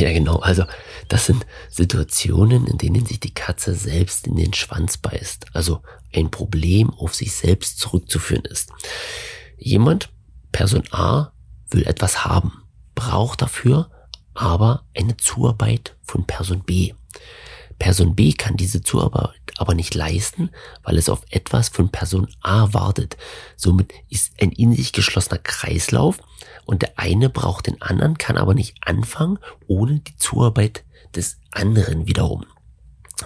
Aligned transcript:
Ja, 0.00 0.10
genau. 0.12 0.36
Also 0.36 0.64
das 1.08 1.26
sind 1.26 1.44
Situationen, 1.68 2.66
in 2.66 2.78
denen 2.78 3.04
sich 3.04 3.20
die 3.20 3.34
Katze 3.34 3.74
selbst 3.74 4.26
in 4.26 4.36
den 4.36 4.54
Schwanz 4.54 4.96
beißt. 4.96 5.48
Also 5.52 5.82
ein 6.14 6.30
Problem 6.30 6.88
auf 6.88 7.14
sich 7.14 7.32
selbst 7.32 7.78
zurückzuführen 7.78 8.46
ist. 8.46 8.70
Jemand, 9.58 10.08
Person 10.52 10.84
A, 10.90 11.32
will 11.68 11.86
etwas 11.86 12.24
haben, 12.24 12.62
braucht 12.94 13.42
dafür 13.42 13.90
aber 14.32 14.86
eine 14.96 15.18
Zuarbeit 15.18 15.96
von 16.02 16.26
Person 16.26 16.62
B. 16.62 16.94
Person 17.80 18.14
B 18.14 18.34
kann 18.34 18.58
diese 18.58 18.82
Zuarbeit 18.82 19.32
aber 19.56 19.74
nicht 19.74 19.94
leisten, 19.94 20.50
weil 20.84 20.98
es 20.98 21.08
auf 21.08 21.22
etwas 21.30 21.70
von 21.70 21.88
Person 21.88 22.28
A 22.42 22.72
wartet. 22.72 23.16
Somit 23.56 23.92
ist 24.10 24.32
ein 24.40 24.52
in 24.52 24.74
sich 24.74 24.92
geschlossener 24.92 25.38
Kreislauf 25.38 26.18
und 26.66 26.82
der 26.82 26.92
eine 26.96 27.30
braucht 27.30 27.66
den 27.66 27.80
anderen, 27.82 28.18
kann 28.18 28.36
aber 28.36 28.54
nicht 28.54 28.76
anfangen 28.82 29.38
ohne 29.66 30.00
die 30.00 30.16
Zuarbeit 30.16 30.84
des 31.16 31.38
anderen 31.50 32.06
wiederum. 32.06 32.44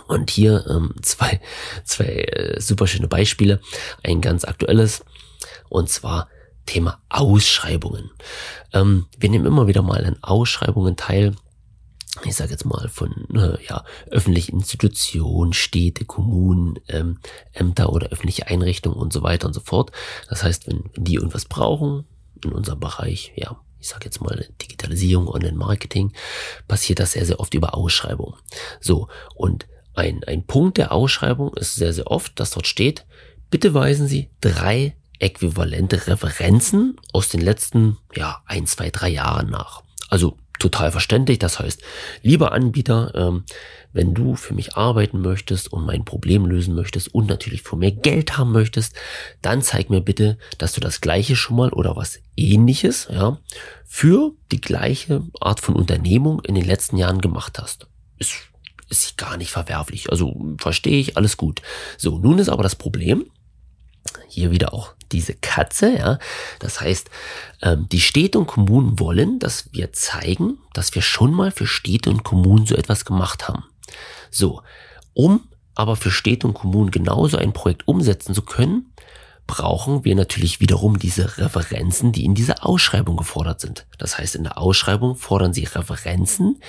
Und 0.06 0.30
hier 0.30 0.64
ähm, 0.68 0.94
zwei, 1.02 1.40
zwei 1.84 2.04
äh, 2.04 2.60
super 2.60 2.86
schöne 2.86 3.08
Beispiele. 3.08 3.60
Ein 4.04 4.20
ganz 4.20 4.44
aktuelles 4.44 5.04
und 5.68 5.90
zwar 5.90 6.28
Thema 6.64 7.02
Ausschreibungen. 7.08 8.10
Ähm, 8.72 9.06
wir 9.18 9.30
nehmen 9.30 9.46
immer 9.46 9.66
wieder 9.66 9.82
mal 9.82 10.04
an 10.04 10.16
Ausschreibungen 10.22 10.96
teil 10.96 11.34
ich 12.26 12.36
sage 12.36 12.52
jetzt 12.52 12.64
mal 12.64 12.88
von 12.88 13.12
äh, 13.34 13.62
ja, 13.68 13.84
öffentlichen 14.10 14.56
Institutionen, 14.56 15.52
Städte, 15.52 16.04
Kommunen, 16.04 16.78
ähm, 16.88 17.18
Ämter 17.52 17.92
oder 17.92 18.08
öffentliche 18.08 18.46
Einrichtungen 18.46 18.98
und 18.98 19.12
so 19.12 19.22
weiter 19.22 19.46
und 19.46 19.52
so 19.52 19.60
fort. 19.60 19.92
Das 20.28 20.42
heißt, 20.42 20.66
wenn, 20.66 20.90
die 20.96 21.14
irgendwas 21.14 21.44
brauchen 21.44 22.04
in 22.42 22.52
unserem 22.52 22.80
Bereich, 22.80 23.32
ja, 23.36 23.56
ich 23.78 23.88
sage 23.88 24.06
jetzt 24.06 24.20
mal 24.20 24.48
Digitalisierung, 24.62 25.28
Online-Marketing, 25.28 26.12
passiert 26.68 27.00
das 27.00 27.12
sehr, 27.12 27.26
sehr 27.26 27.40
oft 27.40 27.54
über 27.54 27.74
Ausschreibungen. 27.74 28.34
So, 28.80 29.08
und 29.34 29.66
ein, 29.94 30.24
ein 30.24 30.46
Punkt 30.46 30.78
der 30.78 30.92
Ausschreibung 30.92 31.54
ist 31.54 31.74
sehr, 31.74 31.92
sehr 31.92 32.06
oft, 32.06 32.40
dass 32.40 32.50
dort 32.50 32.66
steht, 32.66 33.06
bitte 33.50 33.74
weisen 33.74 34.08
Sie 34.08 34.30
drei 34.40 34.96
äquivalente 35.18 36.06
Referenzen 36.06 36.96
aus 37.12 37.28
den 37.28 37.40
letzten, 37.40 37.98
ja, 38.14 38.42
ein, 38.46 38.66
zwei, 38.66 38.90
drei 38.90 39.10
Jahren 39.10 39.50
nach. 39.50 39.82
Also 40.08 40.38
total 40.58 40.92
verständlich. 40.92 41.38
Das 41.38 41.58
heißt, 41.58 41.82
lieber 42.22 42.52
Anbieter, 42.52 43.12
ähm, 43.14 43.44
wenn 43.92 44.14
du 44.14 44.34
für 44.34 44.54
mich 44.54 44.76
arbeiten 44.76 45.20
möchtest 45.20 45.72
und 45.72 45.86
mein 45.86 46.04
Problem 46.04 46.46
lösen 46.46 46.74
möchtest 46.74 47.14
und 47.14 47.28
natürlich 47.28 47.62
von 47.62 47.78
mir 47.78 47.92
Geld 47.92 48.36
haben 48.36 48.52
möchtest, 48.52 48.94
dann 49.40 49.62
zeig 49.62 49.90
mir 49.90 50.00
bitte, 50.00 50.38
dass 50.58 50.72
du 50.72 50.80
das 50.80 51.00
gleiche 51.00 51.36
schon 51.36 51.56
mal 51.56 51.70
oder 51.70 51.96
was 51.96 52.18
ähnliches, 52.36 53.08
ja, 53.10 53.38
für 53.84 54.32
die 54.50 54.60
gleiche 54.60 55.22
Art 55.40 55.60
von 55.60 55.76
Unternehmung 55.76 56.40
in 56.44 56.54
den 56.54 56.64
letzten 56.64 56.96
Jahren 56.96 57.20
gemacht 57.20 57.58
hast. 57.60 57.86
Ist, 58.18 58.34
ist 58.88 59.16
gar 59.16 59.36
nicht 59.36 59.50
verwerflich. 59.50 60.10
Also 60.10 60.54
verstehe 60.58 60.98
ich, 60.98 61.16
alles 61.16 61.36
gut. 61.36 61.62
So, 61.96 62.18
nun 62.18 62.38
ist 62.38 62.48
aber 62.48 62.64
das 62.64 62.74
Problem, 62.74 63.26
hier 64.28 64.50
wieder 64.50 64.74
auch 64.74 64.94
diese 65.14 65.34
Katze, 65.34 65.96
ja. 65.96 66.18
Das 66.58 66.80
heißt, 66.80 67.10
ähm, 67.62 67.88
die 67.90 68.00
Städte 68.00 68.38
und 68.38 68.46
Kommunen 68.46 68.98
wollen, 68.98 69.38
dass 69.38 69.72
wir 69.72 69.92
zeigen, 69.92 70.58
dass 70.72 70.94
wir 70.94 71.02
schon 71.02 71.32
mal 71.32 71.50
für 71.50 71.66
Städte 71.66 72.10
und 72.10 72.24
Kommunen 72.24 72.66
so 72.66 72.74
etwas 72.74 73.04
gemacht 73.04 73.48
haben. 73.48 73.64
So, 74.30 74.62
um 75.14 75.48
aber 75.74 75.96
für 75.96 76.10
Städte 76.10 76.46
und 76.46 76.54
Kommunen 76.54 76.90
genauso 76.90 77.36
ein 77.36 77.52
Projekt 77.52 77.88
umsetzen 77.88 78.34
zu 78.34 78.42
können, 78.42 78.92
brauchen 79.46 80.04
wir 80.04 80.14
natürlich 80.14 80.60
wiederum 80.60 80.98
diese 80.98 81.36
Referenzen, 81.36 82.12
die 82.12 82.24
in 82.24 82.34
dieser 82.34 82.64
Ausschreibung 82.64 83.16
gefordert 83.16 83.60
sind. 83.60 83.86
Das 83.98 84.18
heißt, 84.18 84.36
in 84.36 84.44
der 84.44 84.58
Ausschreibung 84.58 85.16
fordern 85.16 85.52
sie 85.52 85.64
Referenzen, 85.64 86.60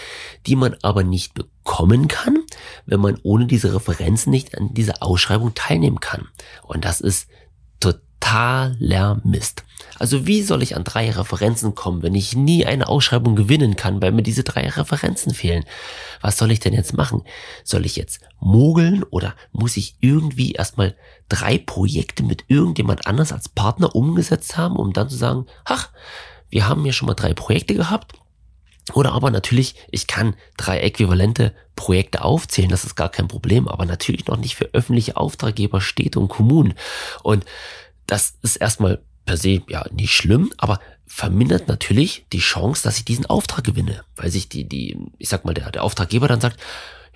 die 0.46 0.56
man 0.56 0.76
aber 0.82 1.04
nicht 1.04 1.34
bekommen 1.34 2.08
kann, 2.08 2.40
wenn 2.86 3.00
man 3.00 3.18
ohne 3.24 3.46
diese 3.46 3.74
Referenzen 3.74 4.30
nicht 4.32 4.58
an 4.58 4.74
dieser 4.74 5.02
Ausschreibung 5.02 5.54
teilnehmen 5.54 6.00
kann. 6.00 6.28
Und 6.64 6.84
das 6.84 7.00
ist 7.00 7.30
totaler 8.26 9.22
Mist. 9.24 9.64
Also 9.98 10.28
wie 10.28 10.42
soll 10.42 10.64
ich 10.64 10.76
an 10.76 10.84
drei 10.84 11.10
Referenzen 11.12 11.76
kommen, 11.76 12.02
wenn 12.02 12.16
ich 12.16 12.36
nie 12.36 12.66
eine 12.66 12.88
Ausschreibung 12.88 13.36
gewinnen 13.36 13.76
kann, 13.76 14.02
weil 14.02 14.12
mir 14.12 14.24
diese 14.24 14.44
drei 14.44 14.68
Referenzen 14.68 15.34
fehlen? 15.34 15.64
Was 16.22 16.38
soll 16.38 16.52
ich 16.52 16.60
denn 16.60 16.74
jetzt 16.74 16.98
machen? 16.98 17.24
Soll 17.64 17.86
ich 17.86 17.96
jetzt 17.96 18.22
mogeln 18.40 19.04
oder 19.04 19.36
muss 19.52 19.78
ich 19.78 19.96
irgendwie 20.02 20.54
erstmal 20.54 20.96
drei 21.30 21.58
Projekte 21.58 22.24
mit 22.24 22.46
irgendjemand 22.48 23.08
anders 23.08 23.32
als 23.32 23.48
Partner 23.48 23.96
umgesetzt 23.96 24.58
haben, 24.58 24.76
um 24.76 24.92
dann 24.92 25.10
zu 25.10 25.16
sagen, 25.16 25.46
ach, 25.64 25.92
wir 26.50 26.68
haben 26.68 26.86
ja 26.86 26.94
schon 26.94 27.08
mal 27.08 27.14
drei 27.14 27.34
Projekte 27.34 27.76
gehabt, 27.76 28.14
oder 28.94 29.14
aber 29.14 29.32
natürlich, 29.32 29.76
ich 29.90 30.06
kann 30.06 30.36
drei 30.58 30.80
äquivalente 30.80 31.56
Projekte 31.76 32.24
aufzählen, 32.24 32.70
das 32.70 32.84
ist 32.84 32.96
gar 32.96 33.10
kein 33.10 33.28
Problem, 33.28 33.68
aber 33.68 33.86
natürlich 33.86 34.28
noch 34.28 34.38
nicht 34.38 34.56
für 34.56 34.70
öffentliche 34.74 35.18
Auftraggeber, 35.18 35.82
Städte 35.82 36.20
und 36.20 36.28
Kommunen. 36.28 36.76
Und 37.24 37.46
das 38.08 38.38
ist 38.42 38.58
erstmal 38.58 39.02
per 39.26 39.38
se 39.38 39.62
ja 39.68 39.86
nicht 39.92 40.14
schlimm, 40.14 40.52
aber 40.58 40.80
vermindert 41.08 41.68
natürlich 41.68 42.26
die 42.32 42.40
Chance, 42.40 42.84
dass 42.84 42.98
ich 42.98 43.06
diesen 43.06 43.26
Auftrag 43.26 43.64
gewinne, 43.64 44.04
weil 44.16 44.32
sich 44.32 44.50
die, 44.50 44.68
die, 44.68 44.98
ich 45.18 45.30
sag 45.30 45.46
mal, 45.46 45.54
der, 45.54 45.72
der 45.72 45.84
Auftraggeber 45.84 46.28
dann 46.28 46.42
sagt, 46.42 46.60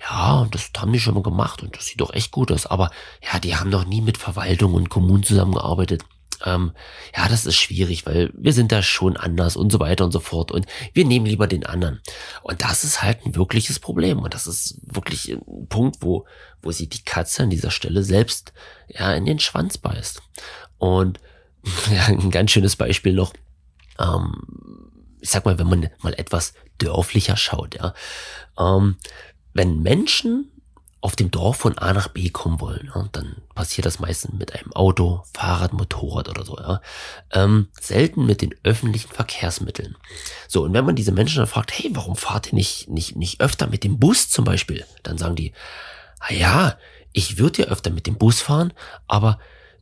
ja, 0.00 0.48
das 0.50 0.70
haben 0.78 0.92
die 0.92 1.00
schon 1.00 1.14
mal 1.14 1.22
gemacht 1.22 1.62
und 1.62 1.76
das 1.76 1.86
sieht 1.86 2.00
doch 2.00 2.14
echt 2.14 2.30
gut 2.30 2.50
aus, 2.50 2.66
aber 2.66 2.90
ja, 3.22 3.38
die 3.38 3.56
haben 3.56 3.70
noch 3.70 3.84
nie 3.84 4.00
mit 4.00 4.16
Verwaltung 4.16 4.74
und 4.74 4.88
Kommunen 4.88 5.22
zusammengearbeitet. 5.22 6.02
Ähm, 6.42 6.72
ja, 7.14 7.28
das 7.28 7.44
ist 7.44 7.56
schwierig, 7.56 8.06
weil 8.06 8.30
wir 8.34 8.54
sind 8.54 8.72
da 8.72 8.82
schon 8.82 9.18
anders 9.18 9.56
und 9.56 9.70
so 9.70 9.78
weiter 9.78 10.06
und 10.06 10.12
so 10.12 10.20
fort 10.20 10.50
und 10.50 10.64
wir 10.94 11.04
nehmen 11.04 11.26
lieber 11.26 11.46
den 11.46 11.66
anderen. 11.66 12.00
Und 12.42 12.62
das 12.62 12.82
ist 12.82 13.02
halt 13.02 13.26
ein 13.26 13.36
wirkliches 13.36 13.78
Problem 13.78 14.20
und 14.20 14.32
das 14.32 14.46
ist 14.46 14.78
wirklich 14.82 15.32
ein 15.32 15.66
Punkt, 15.68 15.98
wo, 16.00 16.24
wo 16.62 16.72
sie 16.72 16.88
die 16.88 17.04
Katze 17.04 17.42
an 17.42 17.50
dieser 17.50 17.70
Stelle 17.70 18.02
selbst 18.02 18.54
ja 18.88 19.12
in 19.12 19.26
den 19.26 19.38
Schwanz 19.38 19.76
beißt. 19.76 20.22
Und 20.80 21.20
ja, 21.94 22.06
ein 22.06 22.30
ganz 22.30 22.50
schönes 22.50 22.74
Beispiel 22.74 23.12
noch. 23.12 23.32
Ähm, 23.98 24.90
ich 25.20 25.30
sag 25.30 25.44
mal, 25.44 25.58
wenn 25.58 25.68
man 25.68 25.90
mal 26.00 26.14
etwas 26.14 26.54
dörflicher 26.78 27.36
schaut, 27.36 27.76
ja. 27.76 27.94
Ähm, 28.58 28.96
wenn 29.52 29.82
Menschen 29.82 30.50
auf 31.02 31.16
dem 31.16 31.30
Dorf 31.30 31.58
von 31.58 31.78
A 31.78 31.92
nach 31.92 32.08
B 32.08 32.30
kommen 32.30 32.60
wollen, 32.60 32.90
ja, 32.94 33.08
dann 33.12 33.36
passiert 33.54 33.86
das 33.86 34.00
meistens 34.00 34.38
mit 34.38 34.54
einem 34.54 34.72
Auto, 34.72 35.22
Fahrrad, 35.34 35.72
Motorrad 35.74 36.28
oder 36.30 36.44
so, 36.44 36.56
ja. 36.58 36.80
Ähm, 37.30 37.68
selten 37.78 38.24
mit 38.24 38.40
den 38.40 38.54
öffentlichen 38.62 39.10
Verkehrsmitteln. 39.10 39.96
So, 40.48 40.62
und 40.64 40.72
wenn 40.72 40.86
man 40.86 40.96
diese 40.96 41.12
Menschen 41.12 41.38
dann 41.38 41.46
fragt, 41.46 41.72
hey, 41.78 41.90
warum 41.92 42.16
fahrt 42.16 42.48
ihr 42.48 42.54
nicht, 42.54 42.88
nicht, 42.88 43.16
nicht 43.16 43.40
öfter 43.42 43.66
mit 43.66 43.84
dem 43.84 43.98
Bus 43.98 44.30
zum 44.30 44.46
Beispiel? 44.46 44.86
Dann 45.02 45.18
sagen 45.18 45.36
die, 45.36 45.52
ah 46.20 46.32
ja, 46.32 46.78
ich 47.12 47.36
würde 47.36 47.62
ja 47.62 47.68
öfter 47.68 47.90
mit 47.90 48.06
dem 48.06 48.16
Bus 48.16 48.40
fahren, 48.40 48.72
aber 49.06 49.38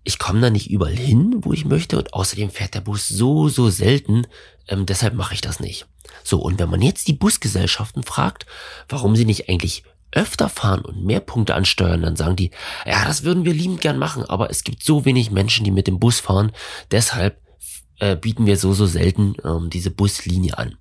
ich 0.09 0.19
komme 0.19 0.41
da 0.41 0.49
nicht 0.49 0.71
überall 0.71 0.97
hin, 0.97 1.37
wo 1.43 1.53
ich 1.53 1.67
möchte 1.67 1.99
und 1.99 2.15
außerdem 2.15 2.49
fährt 2.49 2.73
der 2.73 2.81
Bus 2.81 3.09
so, 3.09 3.51
so 3.51 3.69
selten, 3.69 4.27
ähm, 4.67 4.87
deshalb 4.87 5.13
mache 5.13 5.35
ich 5.35 5.43
das 5.43 5.61
nicht. 5.61 5.87
So, 6.25 6.41
und 6.41 6.59
wenn 6.59 6.71
man 6.71 6.81
jetzt 6.81 7.09
die 7.09 7.13
Busgesellschaften 7.13 8.03
fragt, 8.03 8.47
warum 8.89 9.17
sie 9.17 9.27
nicht 9.27 9.51
eigentlich 9.51 9.83
öfter 10.11 10.49
fahren 10.49 10.81
und 10.81 11.05
mehr 11.05 11.21
Punkte 11.21 11.55
ansteuern, 11.55 12.01
dann 12.01 12.17
sagen 12.17 12.37
die, 12.37 12.53
ja, 12.87 13.05
das 13.05 13.23
würden 13.23 13.45
wir 13.45 13.53
liebend 13.53 13.83
gern 13.83 13.99
machen, 13.99 14.25
aber 14.25 14.49
es 14.49 14.65
gibt 14.65 14.83
so 14.83 15.05
wenig 15.05 15.31
Menschen, 15.31 15.65
die 15.65 15.71
mit 15.71 15.87
dem 15.87 15.99
Bus 16.01 16.21
fahren, 16.21 16.53
deshalb 16.91 17.39
äh, 17.99 18.17
bieten 18.17 18.47
wir 18.47 18.57
so, 18.57 18.73
so 18.73 18.87
selten 18.87 19.35
ähm, 19.45 19.69
diese 19.69 19.91
Buslinie 19.91 20.57
an. 20.57 20.79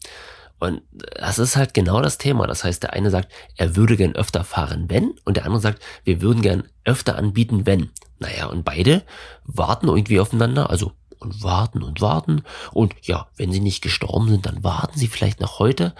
Und 0.59 0.83
das 1.19 1.37
ist 1.37 1.57
halt 1.57 1.73
genau 1.73 2.01
das 2.01 2.17
Thema. 2.17 2.47
Das 2.47 2.63
heißt, 2.63 2.81
der 2.81 2.93
eine 2.93 3.11
sagt, 3.11 3.29
er 3.57 3.75
würde 3.75 3.97
gern 3.97 4.15
öfter 4.15 4.45
fahren, 4.45 4.85
wenn, 4.87 5.15
und 5.25 5.35
der 5.35 5.43
andere 5.43 5.61
sagt, 5.61 5.83
wir 6.05 6.21
würden 6.21 6.41
gern 6.41 6.63
öfter 6.85 7.17
anbieten, 7.17 7.65
wenn. 7.65 7.91
Naja, 8.19 8.47
und 8.47 8.63
beide 8.65 9.03
warten 9.45 9.87
irgendwie 9.87 10.19
aufeinander, 10.19 10.69
also 10.69 10.93
und 11.19 11.43
warten 11.43 11.83
und 11.83 12.01
warten. 12.01 12.43
Und 12.71 12.93
ja, 13.01 13.27
wenn 13.37 13.51
sie 13.51 13.59
nicht 13.59 13.81
gestorben 13.81 14.29
sind, 14.29 14.45
dann 14.45 14.63
warten 14.63 14.97
sie 14.97 15.07
vielleicht 15.07 15.39
noch 15.39 15.59
heute. 15.59 15.93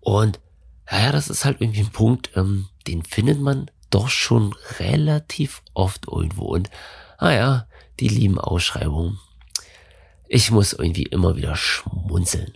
Und 0.00 0.40
naja, 0.90 1.12
das 1.12 1.28
ist 1.28 1.44
halt 1.44 1.60
irgendwie 1.60 1.80
ein 1.80 1.92
Punkt, 1.92 2.30
ähm, 2.36 2.66
den 2.86 3.04
findet 3.04 3.40
man 3.40 3.70
doch 3.90 4.08
schon 4.08 4.54
relativ 4.78 5.62
oft 5.74 6.08
irgendwo. 6.08 6.46
Und 6.46 6.70
naja, 7.20 7.66
die 8.00 8.08
lieben 8.08 8.38
Ausschreibungen. 8.38 9.18
Ich 10.28 10.50
muss 10.50 10.72
irgendwie 10.72 11.04
immer 11.04 11.36
wieder 11.36 11.56
schmunzeln. 11.56 12.52